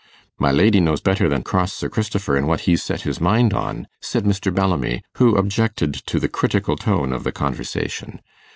[0.39, 3.85] 'My lady knows better than cross Sir Cristifer in what he's set his mind on,'
[4.01, 4.51] said Mr.
[4.51, 8.19] Bellamy, who objected to the critical tone of the conversation.